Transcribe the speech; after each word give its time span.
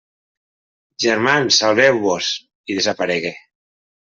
«Germans, 1.03 1.59
salveu-vos!», 1.61 2.31
i 2.73 2.79
desaparegué. 2.79 3.35